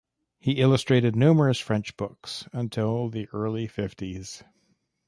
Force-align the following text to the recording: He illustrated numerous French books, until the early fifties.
He 0.39 0.53
illustrated 0.53 1.15
numerous 1.15 1.59
French 1.59 1.95
books, 1.95 2.47
until 2.53 3.07
the 3.07 3.27
early 3.33 3.67
fifties. 3.67 4.43